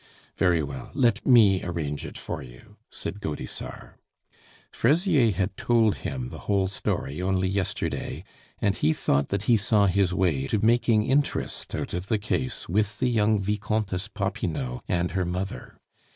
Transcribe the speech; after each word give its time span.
"Very 0.35 0.63
well. 0.63 0.89
Let 0.95 1.27
me 1.27 1.63
arrange 1.63 2.07
it 2.07 2.17
for 2.17 2.41
you," 2.41 2.77
said 2.89 3.21
Gaudissart. 3.21 3.99
Fraisier 4.71 5.31
had 5.31 5.55
told 5.55 5.97
him 5.97 6.29
the 6.29 6.39
whole 6.49 6.67
story 6.67 7.21
only 7.21 7.47
yesterday, 7.47 8.23
and 8.59 8.75
he 8.75 8.93
thought 8.93 9.29
that 9.29 9.43
he 9.43 9.57
saw 9.57 9.85
his 9.85 10.11
way 10.11 10.47
to 10.47 10.57
making 10.65 11.05
interest 11.05 11.75
out 11.75 11.93
of 11.93 12.07
the 12.07 12.17
case 12.17 12.67
with 12.67 12.97
the 12.97 13.09
young 13.11 13.39
Vicomtesse 13.43 14.07
Popinot 14.07 14.81
and 14.87 15.11
her 15.11 15.23
mother. 15.25 15.77